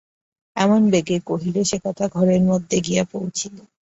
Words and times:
এমন 0.57 0.81
বেগে 0.89 1.17
কহিল, 1.25 1.55
সে 1.63 1.77
কথা 1.85 2.05
ঘরের 2.07 2.41
মধ্যে 2.41 2.77
গিয়া 2.79 3.03
পৌঁছিল। 3.11 3.55